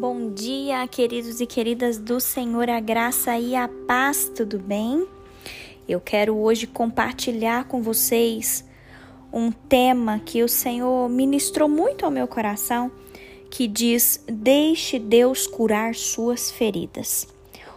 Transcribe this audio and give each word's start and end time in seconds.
Bom 0.00 0.32
dia, 0.32 0.88
queridos 0.88 1.42
e 1.42 1.46
queridas 1.46 1.98
do 1.98 2.20
Senhor, 2.20 2.70
a 2.70 2.80
graça 2.80 3.38
e 3.38 3.54
a 3.54 3.68
paz, 3.68 4.32
tudo 4.34 4.58
bem? 4.58 5.06
Eu 5.86 6.00
quero 6.00 6.38
hoje 6.38 6.66
compartilhar 6.66 7.68
com 7.68 7.82
vocês 7.82 8.64
um 9.30 9.52
tema 9.52 10.18
que 10.18 10.42
o 10.42 10.48
Senhor 10.48 11.06
ministrou 11.10 11.68
muito 11.68 12.06
ao 12.06 12.10
meu 12.10 12.26
coração, 12.26 12.90
que 13.50 13.68
diz: 13.68 14.24
Deixe 14.26 14.98
Deus 14.98 15.46
curar 15.46 15.94
suas 15.94 16.50
feridas. 16.50 17.28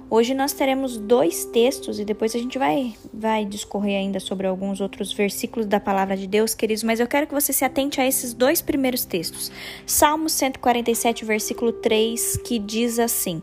Hoje 0.09 0.33
nós 0.33 0.53
teremos 0.53 0.97
dois 0.97 1.45
textos 1.45 1.99
e 1.99 2.05
depois 2.05 2.35
a 2.35 2.37
gente 2.37 2.57
vai, 2.57 2.93
vai 3.11 3.45
discorrer 3.45 3.97
ainda 3.97 4.19
sobre 4.19 4.45
alguns 4.45 4.79
outros 4.79 5.11
versículos 5.11 5.65
da 5.65 5.79
palavra 5.79 6.15
de 6.15 6.27
Deus, 6.27 6.53
queridos, 6.53 6.83
mas 6.83 6.99
eu 6.99 7.07
quero 7.07 7.25
que 7.25 7.33
você 7.33 7.51
se 7.51 7.65
atente 7.65 7.99
a 7.99 8.05
esses 8.05 8.33
dois 8.33 8.61
primeiros 8.61 9.05
textos. 9.05 9.51
Salmo 9.87 10.29
147, 10.29 11.25
versículo 11.25 11.71
3, 11.71 12.37
que 12.37 12.59
diz 12.59 12.99
assim: 12.99 13.41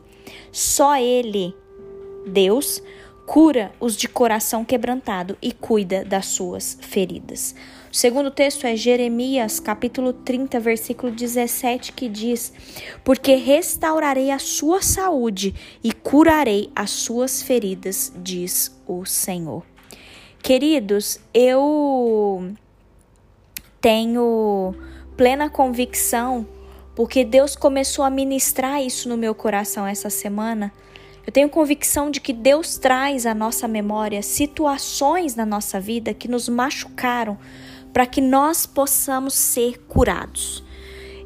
Só 0.53 0.97
Ele, 0.97 1.55
Deus, 2.27 2.83
cura 3.27 3.73
os 3.81 3.97
de 3.97 4.09
coração 4.09 4.65
quebrantado 4.65 5.37
e 5.43 5.53
cuida 5.53 6.05
das 6.05 6.27
suas 6.27 6.79
feridas. 6.81 7.55
O 7.93 7.97
segundo 7.97 8.31
texto 8.31 8.69
é 8.69 8.77
Jeremias, 8.77 9.59
capítulo 9.59 10.13
30, 10.13 10.61
versículo 10.61 11.11
17, 11.11 11.93
que 11.93 12.09
diz: 12.09 12.53
Porque 13.03 13.35
restaurarei 13.35 14.31
a 14.31 14.39
sua 14.39 14.81
saúde 14.81 15.53
e 15.83 15.93
curarei 15.93 16.71
as 16.75 16.91
suas 16.91 17.43
feridas, 17.43 18.13
diz 18.23 18.81
o 18.87 19.05
Senhor. 19.05 19.65
Queridos, 20.41 21.19
eu 21.35 22.55
tenho 23.81 24.73
plena 25.17 25.51
convicção, 25.51 26.47
porque 26.95 27.25
Deus 27.25 27.57
começou 27.57 28.05
a 28.05 28.11
ministrar 28.11 28.81
isso 28.81 29.09
no 29.09 29.17
meu 29.17 29.35
coração 29.35 29.85
essa 29.85 30.09
semana. 30.09 30.73
Eu 31.27 31.33
tenho 31.33 31.51
convicção 31.51 32.09
de 32.09 32.21
que 32.21 32.33
Deus 32.33 32.79
traz 32.79 33.27
à 33.27 33.35
nossa 33.35 33.67
memória 33.67 34.23
situações 34.23 35.35
na 35.35 35.45
nossa 35.45 35.81
vida 35.81 36.15
que 36.15 36.29
nos 36.29 36.49
machucaram 36.49 37.37
para 37.93 38.07
que 38.07 38.21
nós 38.21 38.67
possamos 38.67 39.35
ser 39.35 39.79
curados. 39.89 40.63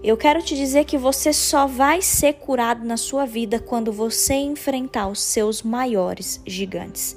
Eu 0.02 0.16
quero 0.16 0.42
te 0.42 0.54
dizer 0.54 0.84
que 0.84 0.98
você 0.98 1.32
só 1.32 1.66
vai 1.66 2.02
ser 2.02 2.34
curado 2.34 2.84
na 2.84 2.96
sua 2.96 3.24
vida 3.24 3.58
quando 3.58 3.90
você 3.90 4.34
enfrentar 4.34 5.08
os 5.08 5.20
seus 5.20 5.62
maiores 5.62 6.42
gigantes. 6.46 7.16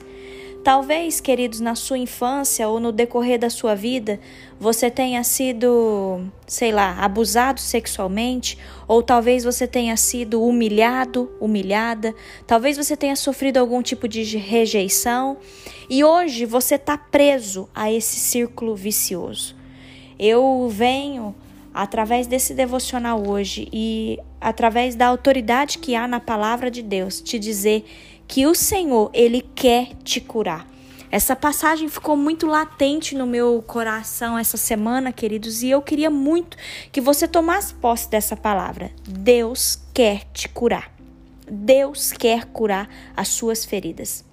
Talvez, 0.68 1.22
queridos, 1.22 1.62
na 1.62 1.76
sua 1.76 1.98
infância 1.98 2.68
ou 2.68 2.78
no 2.78 2.92
decorrer 2.92 3.40
da 3.40 3.50
sua 3.50 3.74
vida, 3.74 4.20
você 4.60 4.92
tenha 4.92 5.24
sido, 5.24 6.30
sei 6.46 6.74
lá, 6.74 6.98
abusado 7.00 7.62
sexualmente, 7.62 8.58
ou 8.86 9.02
talvez 9.02 9.46
você 9.46 9.66
tenha 9.66 9.96
sido 9.96 10.44
humilhado, 10.44 11.32
humilhada, 11.40 12.14
talvez 12.46 12.76
você 12.76 12.98
tenha 12.98 13.16
sofrido 13.16 13.56
algum 13.56 13.82
tipo 13.82 14.10
de 14.10 14.24
rejeição 14.36 15.38
e 15.90 16.04
hoje 16.04 16.46
você 16.46 16.76
está 16.76 16.98
preso 16.98 17.70
a 17.74 17.90
esse 17.90 18.18
círculo 18.18 18.76
vicioso. 18.76 19.56
Eu 20.20 20.68
venho 20.70 21.34
através 21.74 22.28
desse 22.28 22.54
devocional 22.54 23.26
hoje 23.26 23.70
e 23.72 24.20
através 24.42 24.96
da 24.96 25.08
autoridade 25.08 25.78
que 25.78 25.96
há 25.96 26.10
na 26.10 26.20
palavra 26.20 26.70
de 26.70 26.82
Deus 26.82 27.22
te 27.22 27.40
dizer 27.40 27.86
que 28.28 28.46
o 28.46 28.54
Senhor, 28.54 29.10
ele 29.14 29.42
quer 29.56 29.94
te 30.04 30.20
curar. 30.20 30.68
Essa 31.10 31.36
passagem 31.36 31.88
ficou 31.88 32.18
muito 32.18 32.46
latente 32.46 33.16
no 33.16 33.26
meu 33.26 33.64
coração 33.66 34.38
essa 34.38 34.58
semana, 34.58 35.14
queridos, 35.14 35.64
e 35.64 35.70
eu 35.70 35.82
queria 35.82 36.10
muito 36.10 36.58
que 36.92 37.00
você 37.00 37.28
tomasse 37.28 37.74
posse 37.76 38.10
dessa 38.10 38.36
palavra. 38.36 38.92
Deus 39.08 39.80
quer 39.94 40.26
te 40.34 40.50
curar. 40.50 40.92
Deus 41.50 42.12
quer 42.12 42.46
curar 42.46 42.90
as 43.16 43.30
suas 43.30 43.64
feridas. 43.64 44.27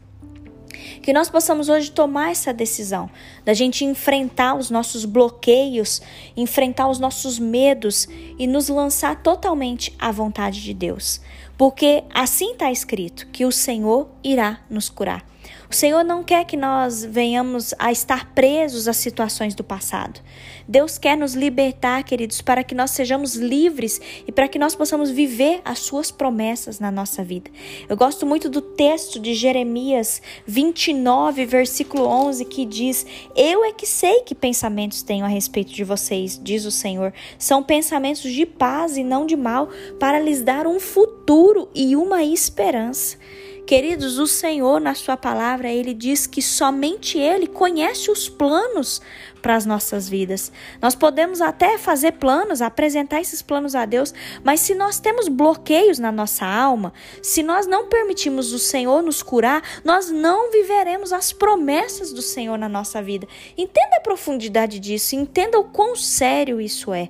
Que 1.03 1.12
nós 1.12 1.28
possamos 1.28 1.69
hoje 1.69 1.91
tomar 1.91 2.31
essa 2.31 2.53
decisão, 2.53 3.11
da 3.45 3.55
gente 3.55 3.84
enfrentar 3.84 4.55
os 4.55 4.71
nossos 4.71 5.05
bloqueios, 5.05 6.00
enfrentar 6.37 6.89
os 6.89 6.99
nossos 6.99 7.39
medos 7.39 8.09
e 8.39 8.47
nos 8.47 8.69
lançar 8.69 9.23
totalmente 9.23 9.94
à 9.99 10.11
vontade 10.11 10.62
de 10.62 10.75
Deus. 10.75 11.21
Porque 11.56 12.05
assim 12.12 12.53
está 12.53 12.71
escrito 12.71 13.27
que 13.28 13.44
o 13.44 13.53
Senhor 13.53 14.09
irá 14.23 14.61
nos 14.69 14.89
curar. 14.89 15.34
O 15.71 15.75
Senhor 15.75 16.05
não 16.05 16.22
quer 16.22 16.44
que 16.44 16.56
nós 16.56 17.05
venhamos 17.05 17.75
a 17.78 17.91
estar 17.91 18.32
presos 18.34 18.87
às 18.87 18.97
situações 18.97 19.55
do 19.55 19.65
passado. 19.65 20.21
Deus 20.69 20.99
quer 20.99 21.16
nos 21.16 21.34
libertar, 21.34 22.03
queridos, 22.05 22.41
para 22.41 22.62
que 22.62 22.75
nós 22.75 22.93
sejamos 22.93 23.34
livres 23.34 24.00
e 24.27 24.32
para 24.32 24.49
que 24.49 24.59
nós 24.59 24.75
possamos 24.75 25.10
viver 25.10 25.60
as 25.65 25.81
suas 25.81 26.10
promessas 26.10 26.78
na 26.78 26.91
nossa 26.91 27.22
vida. 27.25 27.50
Eu 27.88 27.97
gosto 27.97 28.25
muito 28.25 28.49
do 28.49 28.60
texto 28.60 29.19
de 29.19 29.34
Jeremias 29.34 30.22
29, 30.47 31.44
versículo 31.44 32.06
11, 32.06 32.44
que 32.44 32.65
diz: 32.65 33.06
Eu 33.34 33.65
é 33.65 33.72
que 33.72 33.87
sei 33.87 34.21
que 34.21 34.34
pensamentos 34.34 35.03
tenho 35.03 35.25
a 35.25 35.28
respeito 35.28 35.72
de 35.72 35.84
vocês, 35.84 36.41
diz 36.43 36.65
o 36.65 36.71
Senhor. 36.71 37.12
São 37.38 37.62
pensamentos 37.62 38.22
de 38.22 38.47
paz 38.47 38.97
e 38.97 39.05
não 39.05 39.26
de 39.26 39.37
mal, 39.37 39.69
para 39.99 40.19
lhes 40.19 40.41
dar 40.41 40.66
um 40.66 40.78
futuro 40.81 41.69
e 41.75 41.97
uma 41.97 42.22
esperança. 42.22 43.19
Queridos, 43.66 44.19
o 44.19 44.26
Senhor, 44.26 44.78
na 44.78 44.94
Sua 44.94 45.16
palavra, 45.16 45.70
Ele 45.70 45.94
diz 45.94 46.26
que 46.26 46.42
somente 46.42 47.19
Ele 47.19 47.47
conhece 47.47 48.10
os 48.10 48.28
planos 48.28 49.00
para 49.41 49.56
as 49.56 49.64
nossas 49.64 50.06
vidas. 50.06 50.52
Nós 50.82 50.94
podemos 50.94 51.41
até 51.41 51.78
fazer 51.78 52.12
planos, 52.12 52.60
apresentar 52.60 53.22
esses 53.22 53.41
planos 53.41 53.75
a 53.75 53.86
Deus, 53.86 54.12
mas 54.42 54.60
se 54.60 54.75
nós 54.75 55.00
temos 55.00 55.28
bloqueios 55.28 55.98
na 55.98 56.12
nossa 56.12 56.44
alma, 56.44 56.92
se 57.22 57.42
nós 57.42 57.66
não 57.66 57.86
permitimos 57.88 58.52
o 58.52 58.58
Senhor 58.58 59.02
nos 59.02 59.22
curar, 59.22 59.62
nós 59.82 60.10
não 60.10 60.50
viveremos 60.50 61.10
as 61.10 61.32
promessas 61.32 62.12
do 62.12 62.20
Senhor 62.20 62.58
na 62.58 62.69
nossa 62.69 63.02
vida. 63.02 63.26
Entenda 63.56 63.96
a 63.96 64.02
profundidade 64.02 64.78
disso, 64.78 65.16
entenda 65.16 65.58
o 65.58 65.64
quão 65.64 65.96
sério 65.96 66.60
isso 66.60 66.92
é. 66.92 67.08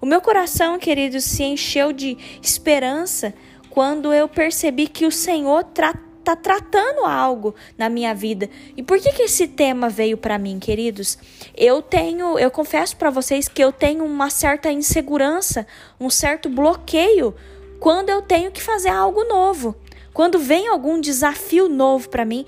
O 0.00 0.06
meu 0.06 0.20
coração, 0.20 0.78
queridos, 0.78 1.22
se 1.22 1.44
encheu 1.44 1.92
de 1.92 2.18
esperança 2.42 3.32
quando 3.72 4.12
eu 4.12 4.28
percebi 4.28 4.86
que 4.86 5.06
o 5.06 5.10
Senhor 5.10 5.60
está 5.62 6.36
tratando 6.36 7.06
algo 7.06 7.54
na 7.78 7.88
minha 7.88 8.14
vida. 8.14 8.50
E 8.76 8.82
por 8.82 9.00
que, 9.00 9.10
que 9.14 9.22
esse 9.22 9.48
tema 9.48 9.88
veio 9.88 10.18
para 10.18 10.36
mim, 10.36 10.58
queridos? 10.58 11.16
Eu 11.56 11.80
tenho, 11.80 12.38
eu 12.38 12.50
confesso 12.50 12.94
para 12.98 13.08
vocês 13.08 13.48
que 13.48 13.64
eu 13.64 13.72
tenho 13.72 14.04
uma 14.04 14.28
certa 14.28 14.70
insegurança, 14.70 15.66
um 15.98 16.10
certo 16.10 16.50
bloqueio 16.50 17.34
quando 17.80 18.10
eu 18.10 18.20
tenho 18.20 18.52
que 18.52 18.60
fazer 18.60 18.90
algo 18.90 19.24
novo. 19.24 19.74
Quando 20.12 20.38
vem 20.38 20.68
algum 20.68 21.00
desafio 21.00 21.66
novo 21.66 22.10
para 22.10 22.26
mim, 22.26 22.44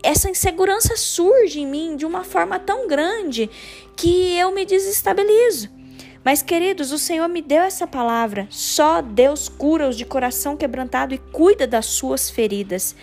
essa 0.00 0.30
insegurança 0.30 0.96
surge 0.96 1.58
em 1.58 1.66
mim 1.66 1.96
de 1.96 2.06
uma 2.06 2.22
forma 2.22 2.56
tão 2.56 2.86
grande 2.86 3.50
que 3.96 4.38
eu 4.38 4.52
me 4.52 4.64
desestabilizo. 4.64 5.76
Mas, 6.28 6.42
queridos, 6.42 6.92
o 6.92 6.98
Senhor 6.98 7.26
me 7.26 7.40
deu 7.40 7.62
essa 7.62 7.86
palavra. 7.86 8.46
Só 8.50 9.00
Deus 9.00 9.48
cura 9.48 9.88
os 9.88 9.96
de 9.96 10.04
coração 10.04 10.58
quebrantado 10.58 11.14
e 11.14 11.18
cuida 11.32 11.66
das 11.66 11.86
suas 11.86 12.28
feridas. 12.28 12.94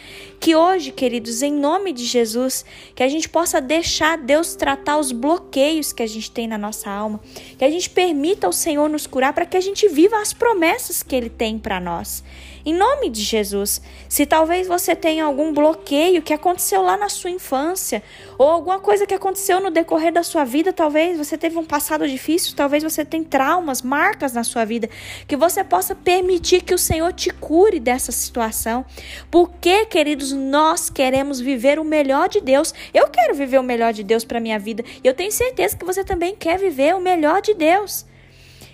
Que 0.45 0.55
hoje, 0.55 0.91
queridos, 0.91 1.41
em 1.41 1.51
nome 1.51 1.91
de 1.91 2.05
Jesus, 2.05 2.63
que 2.93 3.01
a 3.01 3.07
gente 3.07 3.27
possa 3.27 3.59
deixar 3.59 4.15
Deus 4.15 4.53
tratar 4.53 4.99
os 4.99 5.11
bloqueios 5.11 5.91
que 5.91 6.03
a 6.03 6.07
gente 6.07 6.29
tem 6.29 6.47
na 6.47 6.55
nossa 6.55 6.87
alma, 6.87 7.19
que 7.57 7.65
a 7.65 7.71
gente 7.71 7.89
permita 7.89 8.45
ao 8.45 8.53
Senhor 8.53 8.87
nos 8.87 9.07
curar 9.07 9.33
para 9.33 9.47
que 9.47 9.57
a 9.57 9.59
gente 9.59 9.87
viva 9.87 10.21
as 10.21 10.33
promessas 10.33 11.01
que 11.01 11.15
Ele 11.15 11.31
tem 11.31 11.57
para 11.57 11.79
nós. 11.79 12.23
Em 12.65 12.73
nome 12.73 13.11
de 13.11 13.21
Jesus, 13.21 13.79
se 14.09 14.25
talvez 14.25 14.67
você 14.67 14.95
tenha 14.95 15.23
algum 15.23 15.53
bloqueio 15.53 16.23
que 16.23 16.33
aconteceu 16.33 16.81
lá 16.81 16.97
na 16.97 17.09
sua 17.09 17.29
infância, 17.29 18.01
ou 18.39 18.49
alguma 18.49 18.79
coisa 18.79 19.05
que 19.05 19.13
aconteceu 19.13 19.59
no 19.59 19.69
decorrer 19.69 20.11
da 20.11 20.23
sua 20.23 20.43
vida, 20.43 20.73
talvez 20.73 21.15
você 21.15 21.37
teve 21.37 21.59
um 21.59 21.63
passado 21.63 22.07
difícil, 22.07 22.55
talvez 22.55 22.81
você 22.81 23.05
tenha 23.05 23.23
traumas, 23.23 23.83
marcas 23.83 24.33
na 24.33 24.43
sua 24.43 24.65
vida, 24.65 24.89
que 25.27 25.37
você 25.37 25.63
possa 25.63 25.93
permitir 25.93 26.63
que 26.63 26.73
o 26.73 26.77
Senhor 26.77 27.13
te 27.13 27.29
cure 27.29 27.79
dessa 27.79 28.11
situação. 28.11 28.83
Porque, 29.29 29.85
queridos, 29.85 30.33
nós 30.35 30.89
queremos 30.89 31.39
viver 31.39 31.79
o 31.79 31.83
melhor 31.83 32.29
de 32.29 32.41
Deus. 32.41 32.73
Eu 32.93 33.07
quero 33.07 33.33
viver 33.33 33.59
o 33.59 33.63
melhor 33.63 33.93
de 33.93 34.03
Deus 34.03 34.23
para 34.23 34.39
minha 34.39 34.59
vida, 34.59 34.83
e 35.03 35.07
eu 35.07 35.13
tenho 35.13 35.31
certeza 35.31 35.75
que 35.75 35.85
você 35.85 36.03
também 36.03 36.35
quer 36.35 36.59
viver 36.59 36.95
o 36.95 37.01
melhor 37.01 37.41
de 37.41 37.53
Deus. 37.53 38.05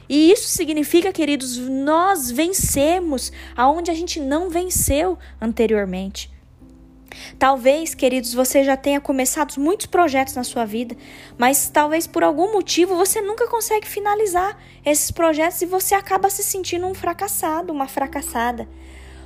E 0.09 0.29
isso 0.31 0.49
significa, 0.49 1.13
queridos, 1.13 1.57
nós 1.57 2.29
vencemos 2.29 3.31
aonde 3.55 3.89
a 3.89 3.93
gente 3.93 4.19
não 4.19 4.49
venceu 4.49 5.17
anteriormente. 5.39 6.29
Talvez, 7.37 7.93
queridos, 7.93 8.33
você 8.33 8.63
já 8.63 8.77
tenha 8.77 8.99
começado 8.99 9.59
muitos 9.59 9.85
projetos 9.85 10.35
na 10.35 10.43
sua 10.43 10.65
vida, 10.65 10.95
mas 11.37 11.69
talvez 11.69 12.07
por 12.07 12.23
algum 12.23 12.51
motivo 12.53 12.95
você 12.95 13.21
nunca 13.21 13.47
consegue 13.47 13.87
finalizar 13.87 14.57
esses 14.85 15.11
projetos 15.11 15.61
e 15.61 15.65
você 15.65 15.95
acaba 15.95 16.29
se 16.29 16.43
sentindo 16.43 16.85
um 16.85 16.93
fracassado, 16.93 17.73
uma 17.73 17.87
fracassada. 17.87 18.67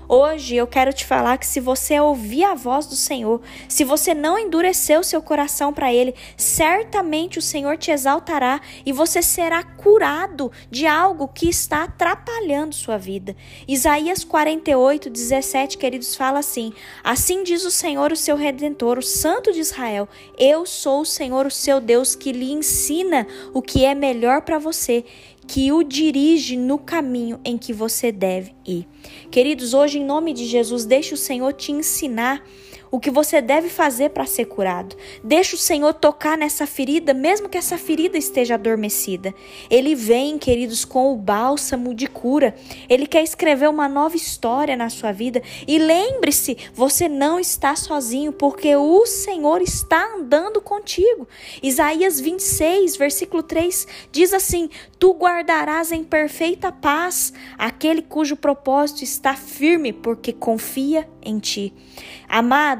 Hoje 0.07 0.55
eu 0.55 0.67
quero 0.67 0.93
te 0.93 1.03
falar 1.03 1.37
que 1.37 1.47
se 1.47 1.59
você 1.59 1.99
ouvir 1.99 2.43
a 2.43 2.53
voz 2.53 2.85
do 2.85 2.95
Senhor, 2.95 3.41
se 3.67 3.83
você 3.83 4.13
não 4.13 4.37
endurecer 4.37 4.99
o 4.99 5.03
seu 5.03 5.21
coração 5.21 5.73
para 5.73 5.91
Ele, 5.91 6.13
certamente 6.37 7.39
o 7.39 7.41
Senhor 7.41 7.75
te 7.77 7.89
exaltará 7.89 8.61
e 8.85 8.91
você 8.91 9.21
será 9.21 9.63
curado 9.63 10.51
de 10.69 10.85
algo 10.85 11.27
que 11.27 11.49
está 11.49 11.83
atrapalhando 11.83 12.75
sua 12.75 12.97
vida. 12.97 13.35
Isaías 13.67 14.23
48, 14.23 15.09
17, 15.09 15.77
queridos, 15.77 16.15
fala 16.15 16.39
assim: 16.39 16.71
Assim 17.03 17.43
diz 17.43 17.65
o 17.65 17.71
Senhor, 17.71 18.11
o 18.11 18.15
seu 18.15 18.35
redentor, 18.35 18.99
o 18.99 19.03
Santo 19.03 19.51
de 19.51 19.59
Israel: 19.59 20.07
Eu 20.37 20.67
sou 20.67 21.01
o 21.01 21.05
Senhor, 21.05 21.47
o 21.47 21.51
seu 21.51 21.81
Deus, 21.81 22.15
que 22.15 22.31
lhe 22.31 22.51
ensina 22.51 23.25
o 23.53 23.61
que 23.61 23.85
é 23.85 23.95
melhor 23.95 24.41
para 24.41 24.59
você 24.59 25.03
que 25.47 25.71
o 25.71 25.83
dirige 25.83 26.57
no 26.57 26.77
caminho 26.77 27.39
em 27.43 27.57
que 27.57 27.71
você 27.71 28.11
deve 28.11 28.53
ir. 28.65 28.87
Queridos, 29.29 29.73
hoje, 29.73 29.99
em 29.99 30.05
nome 30.05 30.33
de 30.33 30.45
Jesus, 30.45 30.85
deixe 30.85 31.13
o 31.13 31.17
Senhor 31.17 31.53
te 31.53 31.71
ensinar 31.71 32.43
o 32.91 32.99
que 32.99 33.11
você 33.11 33.41
deve 33.41 33.69
fazer 33.69 34.09
para 34.09 34.25
ser 34.25 34.45
curado. 34.45 34.95
Deixa 35.23 35.55
o 35.55 35.59
Senhor 35.59 35.93
tocar 35.93 36.37
nessa 36.37 36.65
ferida, 36.65 37.13
mesmo 37.13 37.49
que 37.49 37.57
essa 37.57 37.77
ferida 37.77 38.17
esteja 38.17 38.55
adormecida. 38.55 39.33
Ele 39.69 39.95
vem, 39.95 40.37
queridos, 40.37 40.85
com 40.85 41.13
o 41.13 41.17
bálsamo 41.17 41.93
de 41.93 42.07
cura. 42.07 42.55
Ele 42.89 43.05
quer 43.05 43.23
escrever 43.23 43.69
uma 43.69 43.87
nova 43.87 44.15
história 44.15 44.75
na 44.75 44.89
sua 44.89 45.11
vida. 45.11 45.41
E 45.67 45.77
lembre-se, 45.77 46.57
você 46.73 47.09
não 47.09 47.39
está 47.39 47.75
sozinho, 47.75 48.31
porque 48.31 48.75
o 48.75 49.05
Senhor 49.05 49.61
está 49.61 50.15
andando 50.15 50.61
contigo. 50.61 51.27
Isaías 51.61 52.19
26, 52.19 52.97
versículo 52.97 53.43
3 53.43 53.87
diz 54.11 54.33
assim: 54.33 54.69
Tu 54.99 55.11
guardarás 55.13 55.91
em 55.91 56.03
perfeita 56.03 56.71
paz 56.71 57.33
aquele 57.57 58.01
cujo 58.01 58.35
propósito 58.35 59.03
está 59.03 59.35
firme, 59.35 59.91
porque 59.91 60.31
confia 60.31 61.07
em 61.21 61.39
ti. 61.39 61.73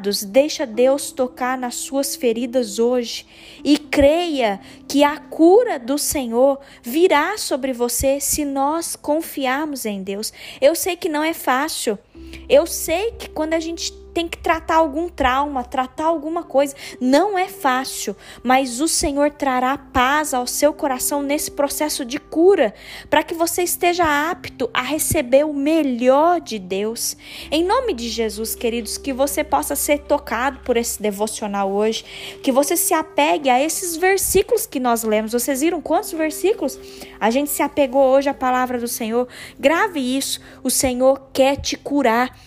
Amados, 0.06 0.24
deixa 0.24 0.68
Deus 0.68 1.12
tocar 1.12 1.57
nas 1.57 1.74
suas 1.74 2.16
feridas 2.16 2.78
hoje 2.78 3.25
e 3.63 3.75
creia 3.75 4.60
que 4.88 5.04
a 5.04 5.18
cura 5.18 5.80
do 5.80 5.98
Senhor 5.98 6.60
virá 6.84 7.40
sobre 7.40 7.74
você 7.74 8.19
se 8.19 8.46
nós 8.46 8.96
confiarmos 8.96 9.84
em 9.84 10.04
Deus. 10.04 10.31
Eu 10.62 10.75
sei 10.75 10.96
que 10.96 11.10
não 11.10 11.24
é 11.24 11.34
fácil. 11.34 11.98
Eu 12.47 12.65
sei 12.65 13.12
que 13.12 13.29
quando 13.29 13.53
a 13.53 13.59
gente 13.59 14.06
tem 14.15 14.29
que 14.29 14.38
tratar 14.38 14.75
algum 14.75 15.09
trauma, 15.09 15.62
tratar 15.62 16.06
alguma 16.06 16.41
coisa. 16.41 16.73
Não 17.01 17.38
é 17.38 17.50
fácil, 17.50 18.15
mas 18.41 18.79
o 18.79 18.88
Senhor 18.88 19.29
trará 19.29 19.77
paz 19.77 20.33
ao 20.33 20.47
seu 20.47 20.71
coração 20.71 21.21
nesse 21.21 21.51
processo 21.51 22.06
de 22.06 22.17
cura, 22.17 22.73
para 23.09 23.23
que 23.23 23.33
você 23.33 23.62
esteja 23.62 24.06
apto 24.31 24.69
a 24.73 24.81
receber 24.81 25.45
o 25.45 25.53
melhor 25.53 26.39
de 26.39 26.57
Deus. 26.57 27.17
Em 27.51 27.62
nome 27.62 27.94
de 27.94 28.07
Jesus, 28.07 28.56
queridos, 28.56 28.97
que 28.97 29.11
você 29.11 29.44
possa 29.44 29.75
ser 29.75 30.00
tocado 30.00 30.59
por 30.59 30.77
esse 30.77 31.01
devocional 31.01 31.69
hoje, 31.69 32.06
que 32.41 32.53
você 32.53 32.77
se 32.77 32.94
apegue 32.94 33.50
a 33.50 33.61
esses 33.61 33.97
versículos 33.97 34.65
que 34.65 34.79
nós 34.79 35.03
lemos. 35.03 35.33
Vocês 35.33 35.59
viram 35.59 35.81
quantos 35.81 36.13
versículos? 36.13 36.79
A 37.19 37.29
gente 37.29 37.50
se 37.50 37.61
apegou 37.61 38.06
hoje 38.06 38.29
à 38.29 38.33
palavra 38.33 38.79
do 38.79 38.88
Senhor. 38.88 39.27
Grave 39.59 40.00
isso. 40.00 40.39
O 40.63 40.69
Senhor 40.69 41.21
quer 41.33 41.57
te 41.57 41.75
curar. 41.75 42.05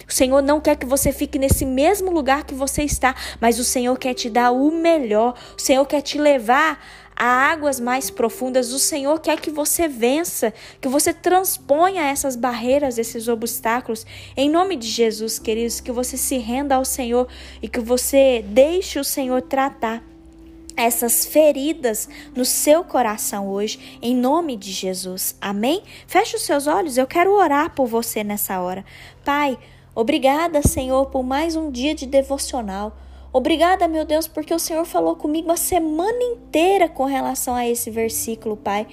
O 0.08 0.12
Senhor 0.12 0.40
não 0.40 0.60
quer 0.60 0.76
que 0.76 0.86
você 0.86 1.12
fique 1.12 1.38
nesse 1.38 1.58
nesse 1.58 1.64
mesmo 1.66 2.10
lugar 2.12 2.44
que 2.44 2.54
você 2.54 2.84
está, 2.84 3.14
mas 3.40 3.58
o 3.58 3.64
Senhor 3.64 3.98
quer 3.98 4.14
te 4.14 4.30
dar 4.30 4.52
o 4.52 4.70
melhor, 4.70 5.34
o 5.56 5.60
Senhor 5.60 5.84
quer 5.86 6.02
te 6.02 6.18
levar 6.18 6.80
a 7.16 7.50
águas 7.50 7.80
mais 7.80 8.10
profundas. 8.10 8.72
O 8.72 8.78
Senhor 8.78 9.18
quer 9.18 9.40
que 9.40 9.50
você 9.50 9.88
vença, 9.88 10.54
que 10.80 10.86
você 10.86 11.12
transponha 11.12 12.02
essas 12.02 12.36
barreiras, 12.36 12.96
esses 12.96 13.26
obstáculos. 13.26 14.06
Em 14.36 14.48
nome 14.48 14.76
de 14.76 14.86
Jesus, 14.86 15.36
queridos, 15.38 15.80
que 15.80 15.90
você 15.90 16.16
se 16.16 16.38
renda 16.38 16.76
ao 16.76 16.84
Senhor 16.84 17.26
e 17.60 17.68
que 17.68 17.80
você 17.80 18.44
deixe 18.46 19.00
o 19.00 19.04
Senhor 19.04 19.42
tratar 19.42 20.04
essas 20.78 21.26
feridas 21.26 22.08
no 22.34 22.44
seu 22.44 22.82
coração 22.84 23.48
hoje, 23.48 23.98
em 24.00 24.16
nome 24.16 24.56
de 24.56 24.72
Jesus. 24.72 25.36
Amém? 25.40 25.82
Feche 26.06 26.36
os 26.36 26.42
seus 26.42 26.66
olhos, 26.66 26.96
eu 26.96 27.06
quero 27.06 27.32
orar 27.32 27.74
por 27.74 27.86
você 27.86 28.24
nessa 28.24 28.60
hora. 28.60 28.84
Pai, 29.24 29.58
Obrigada, 30.00 30.62
Senhor, 30.62 31.06
por 31.06 31.24
mais 31.24 31.56
um 31.56 31.72
dia 31.72 31.92
de 31.92 32.06
devocional. 32.06 32.96
Obrigada, 33.32 33.88
meu 33.88 34.04
Deus, 34.04 34.28
porque 34.28 34.54
o 34.54 34.58
Senhor 34.58 34.84
falou 34.84 35.16
comigo 35.16 35.50
a 35.50 35.56
semana 35.56 36.22
inteira 36.22 36.88
com 36.88 37.04
relação 37.04 37.52
a 37.52 37.66
esse 37.66 37.90
versículo, 37.90 38.56
Pai. 38.56 38.86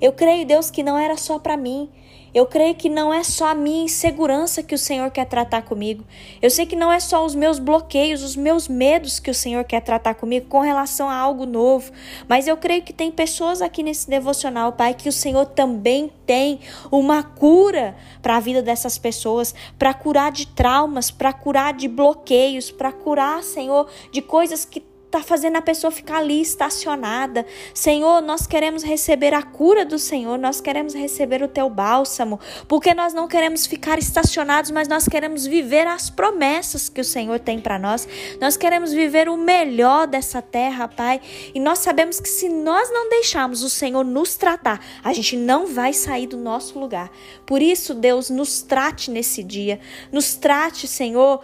Eu 0.00 0.12
creio, 0.12 0.46
Deus, 0.46 0.70
que 0.70 0.84
não 0.84 0.96
era 0.96 1.16
só 1.16 1.36
para 1.36 1.56
mim. 1.56 1.90
Eu 2.34 2.46
creio 2.46 2.74
que 2.74 2.88
não 2.88 3.12
é 3.12 3.22
só 3.22 3.48
a 3.48 3.54
minha 3.54 3.84
insegurança 3.84 4.62
que 4.62 4.74
o 4.74 4.78
Senhor 4.78 5.10
quer 5.10 5.26
tratar 5.26 5.62
comigo. 5.62 6.04
Eu 6.40 6.48
sei 6.48 6.64
que 6.64 6.74
não 6.74 6.90
é 6.90 6.98
só 6.98 7.24
os 7.24 7.34
meus 7.34 7.58
bloqueios, 7.58 8.22
os 8.22 8.34
meus 8.34 8.68
medos 8.68 9.20
que 9.20 9.30
o 9.30 9.34
Senhor 9.34 9.64
quer 9.64 9.80
tratar 9.80 10.14
comigo 10.14 10.46
com 10.48 10.60
relação 10.60 11.10
a 11.10 11.14
algo 11.14 11.44
novo. 11.44 11.92
Mas 12.26 12.48
eu 12.48 12.56
creio 12.56 12.82
que 12.82 12.92
tem 12.92 13.10
pessoas 13.10 13.60
aqui 13.60 13.82
nesse 13.82 14.08
devocional, 14.08 14.72
Pai, 14.72 14.94
que 14.94 15.08
o 15.08 15.12
Senhor 15.12 15.44
também 15.46 16.10
tem 16.24 16.60
uma 16.90 17.22
cura 17.22 17.94
para 18.22 18.36
a 18.36 18.40
vida 18.40 18.62
dessas 18.62 18.96
pessoas, 18.96 19.54
para 19.78 19.92
curar 19.92 20.32
de 20.32 20.46
traumas, 20.46 21.10
para 21.10 21.32
curar 21.32 21.74
de 21.74 21.86
bloqueios, 21.86 22.70
para 22.70 22.92
curar, 22.92 23.42
Senhor, 23.42 23.88
de 24.10 24.22
coisas 24.22 24.64
que 24.64 24.91
está 25.12 25.22
fazendo 25.22 25.56
a 25.56 25.62
pessoa 25.62 25.90
ficar 25.90 26.18
ali 26.18 26.40
estacionada. 26.40 27.44
Senhor, 27.74 28.22
nós 28.22 28.46
queremos 28.46 28.82
receber 28.82 29.34
a 29.34 29.42
cura 29.42 29.84
do 29.84 29.98
Senhor, 29.98 30.38
nós 30.38 30.58
queremos 30.58 30.94
receber 30.94 31.42
o 31.42 31.48
teu 31.48 31.68
bálsamo, 31.68 32.40
porque 32.66 32.94
nós 32.94 33.12
não 33.12 33.28
queremos 33.28 33.66
ficar 33.66 33.98
estacionados, 33.98 34.70
mas 34.70 34.88
nós 34.88 35.06
queremos 35.06 35.46
viver 35.46 35.86
as 35.86 36.08
promessas 36.08 36.88
que 36.88 37.00
o 37.00 37.04
Senhor 37.04 37.38
tem 37.38 37.60
para 37.60 37.78
nós. 37.78 38.08
Nós 38.40 38.56
queremos 38.56 38.92
viver 38.92 39.28
o 39.28 39.36
melhor 39.36 40.06
dessa 40.06 40.40
terra, 40.40 40.88
Pai. 40.88 41.20
E 41.54 41.60
nós 41.60 41.80
sabemos 41.80 42.18
que 42.18 42.28
se 42.28 42.48
nós 42.48 42.90
não 42.90 43.10
deixarmos 43.10 43.62
o 43.62 43.68
Senhor 43.68 44.04
nos 44.04 44.36
tratar, 44.36 44.80
a 45.04 45.12
gente 45.12 45.36
não 45.36 45.66
vai 45.66 45.92
sair 45.92 46.26
do 46.26 46.38
nosso 46.38 46.78
lugar. 46.78 47.10
Por 47.44 47.60
isso, 47.60 47.92
Deus, 47.94 48.30
nos 48.30 48.62
trate 48.62 49.10
nesse 49.10 49.42
dia. 49.42 49.78
Nos 50.10 50.34
trate, 50.36 50.88
Senhor, 50.88 51.42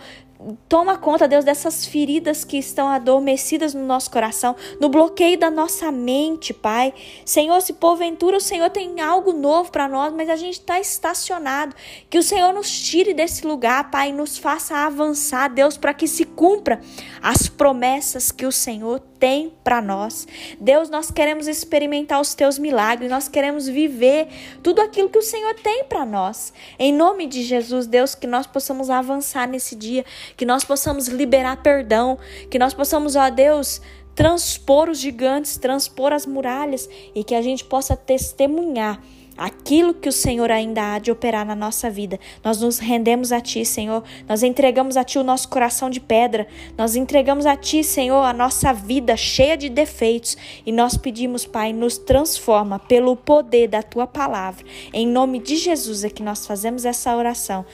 Toma 0.69 0.97
conta, 0.97 1.27
Deus, 1.27 1.45
dessas 1.45 1.85
feridas 1.85 2.45
que 2.45 2.59
estão 2.59 2.89
adormecidas 2.89 3.75
no 3.75 3.85
nosso 3.85 4.09
coração, 4.09 4.55
no 4.81 4.89
bloqueio 4.89 5.37
da 5.37 5.51
nossa 5.51 5.91
mente, 5.91 6.55
Pai. 6.55 6.95
Senhor, 7.25 7.61
se 7.61 7.73
porventura 7.73 8.37
o 8.37 8.41
Senhor 8.41 8.71
tem 8.71 9.01
algo 9.01 9.33
novo 9.33 9.73
para 9.73 9.89
nós, 9.89 10.15
mas 10.15 10.31
a 10.31 10.37
gente 10.37 10.61
está 10.61 10.79
estacionado, 10.79 11.75
que 12.09 12.19
o 12.19 12.23
Senhor 12.23 12.53
nos 12.53 12.71
tire 12.71 13.13
desse 13.13 13.45
lugar, 13.45 13.91
Pai, 13.91 14.11
e 14.11 14.13
nos 14.13 14.39
faça 14.39 14.77
avançar, 14.77 15.49
Deus, 15.49 15.77
para 15.77 15.93
que 15.93 16.07
se 16.07 16.25
cumpra 16.25 16.81
as 17.21 17.49
promessas 17.49 18.31
que 18.31 18.47
o 18.47 18.53
Senhor 18.53 19.01
tem 19.19 19.53
para 19.63 19.81
nós. 19.83 20.27
Deus, 20.61 20.89
nós 20.89 21.11
queremos 21.11 21.47
experimentar 21.47 22.21
os 22.21 22.35
teus 22.35 22.59
milagres, 22.59 23.11
nós 23.11 23.29
queremos 23.29 23.69
viver 23.69 24.29
tudo 24.63 24.81
aquilo 24.81 25.09
que 25.09 25.19
o 25.19 25.23
Senhor 25.23 25.55
tem 25.55 25.85
para 25.85 26.05
nós. 26.05 26.53
Em 26.79 26.93
nome 26.93 27.27
de 27.27 27.43
Jesus, 27.43 27.87
Deus, 27.87 28.15
que 28.15 28.27
nós 28.27 28.47
possamos 28.47 28.91
avançar 28.91 29.49
nesse 29.49 29.75
dia, 29.75 30.05
que 30.37 30.45
nós 30.45 30.65
possamos 30.65 31.09
liberar 31.09 31.63
perdão, 31.63 32.19
que 32.51 32.59
nós 32.59 32.75
possamos, 32.75 33.17
ó 33.17 33.29
Deus, 33.31 33.81
transpor 34.15 34.89
os 34.89 34.99
gigantes, 34.99 35.57
transpor 35.57 36.13
as 36.13 36.27
muralhas 36.27 36.89
e 37.15 37.23
que 37.23 37.35
a 37.35 37.43
gente 37.43 37.65
possa 37.65 37.97
testemunhar 37.97 39.01
aquilo 39.39 39.95
que 39.95 40.09
o 40.09 40.13
Senhor 40.13 40.51
ainda 40.51 40.95
há 40.95 40.99
de 40.99 41.11
operar 41.13 41.47
na 41.47 41.55
nossa 41.55 41.89
vida. 41.89 42.19
Nós 42.45 42.61
nos 42.61 42.79
rendemos 42.79 43.31
a 43.31 43.41
Ti, 43.41 43.65
Senhor. 43.65 44.03
Nós 44.29 44.43
entregamos 44.43 44.97
a 44.97 45.05
Ti 45.05 45.19
o 45.19 45.25
nosso 45.25 45.49
coração 45.49 45.89
de 45.89 46.01
pedra. 46.01 46.49
Nós 46.77 46.97
entregamos 46.97 47.47
a 47.47 47.57
Ti, 47.57 47.85
Senhor, 47.85 48.23
a 48.23 48.33
nossa 48.33 48.73
vida 48.73 49.17
cheia 49.17 49.57
de 49.57 49.69
defeitos. 49.69 50.37
E 50.67 50.73
nós 50.73 50.97
pedimos, 50.97 51.47
Pai, 51.47 51.73
nos 51.73 51.97
transforma 51.97 52.79
pelo 52.81 53.15
poder 53.17 53.69
da 53.69 53.83
Tua 53.83 54.07
palavra. 54.07 54.65
Em 54.93 55.07
nome 55.07 55.39
de 55.39 55.57
Jesus 55.57 56.03
é 56.03 56.11
que 56.11 56.23
nós 56.23 56.47
fazemos 56.47 56.85
essa 56.85 57.17
oração. 57.17 57.65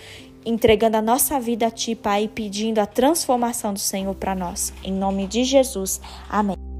Entregando 0.46 0.98
a 0.98 1.02
nossa 1.02 1.40
vida 1.40 1.66
a 1.66 1.70
Ti, 1.70 1.94
Pai, 1.94 2.24
e 2.24 2.28
pedindo 2.28 2.78
a 2.78 2.86
transformação 2.86 3.72
do 3.72 3.80
Senhor 3.80 4.14
para 4.14 4.34
nós. 4.34 4.74
Em 4.84 4.92
nome 4.92 5.26
de 5.26 5.42
Jesus. 5.42 6.00
Amém. 6.28 6.73